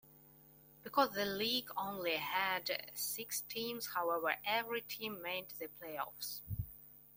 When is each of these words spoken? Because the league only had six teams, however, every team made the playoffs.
Because 0.81 1.11
the 1.11 1.25
league 1.25 1.69
only 1.77 2.15
had 2.15 2.71
six 2.95 3.41
teams, 3.41 3.85
however, 3.93 4.33
every 4.43 4.81
team 4.81 5.21
made 5.21 5.49
the 5.59 5.67
playoffs. 5.79 6.41